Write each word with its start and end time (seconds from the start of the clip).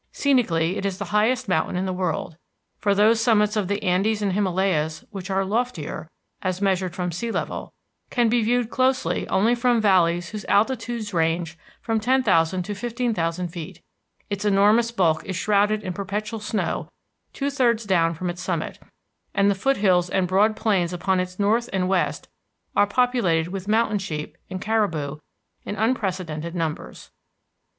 Scenically, 0.13 0.77
it 0.77 0.83
is 0.87 0.97
the 0.97 1.05
highest 1.13 1.47
mountain 1.47 1.75
in 1.75 1.85
the 1.85 1.93
world, 1.93 2.35
for 2.79 2.95
those 2.95 3.21
summits 3.21 3.55
of 3.55 3.67
the 3.67 3.83
Andes 3.83 4.23
and 4.23 4.33
Himalayas 4.33 5.05
which 5.11 5.29
are 5.29 5.45
loftier 5.45 6.07
as 6.41 6.59
measured 6.59 6.95
from 6.95 7.11
sea 7.11 7.29
level, 7.29 7.71
can 8.09 8.27
be 8.27 8.41
viewed 8.41 8.71
closely 8.71 9.27
only 9.27 9.53
from 9.53 9.79
valleys 9.79 10.29
whose 10.29 10.43
altitudes 10.45 11.13
range 11.13 11.55
from 11.83 11.99
10,000 11.99 12.63
to 12.63 12.73
15,000 12.73 13.49
feet. 13.49 13.79
Its 14.27 14.43
enormous 14.43 14.91
bulk 14.91 15.23
is 15.23 15.35
shrouded 15.35 15.83
in 15.83 15.93
perpetual 15.93 16.39
snow 16.39 16.89
two 17.31 17.51
thirds 17.51 17.83
down 17.83 18.15
from 18.15 18.27
its 18.31 18.41
summit, 18.41 18.79
and 19.35 19.51
the 19.51 19.53
foothills 19.53 20.09
and 20.09 20.27
broad 20.27 20.55
plains 20.55 20.93
upon 20.93 21.19
its 21.19 21.37
north 21.37 21.69
and 21.71 21.87
west 21.87 22.27
are 22.75 22.87
populated 22.87 23.49
with 23.49 23.67
mountain 23.67 23.99
sheep 23.99 24.35
and 24.49 24.61
caribou 24.61 25.17
in 25.63 25.75
unprecedented 25.75 26.55
numbers. 26.55 27.11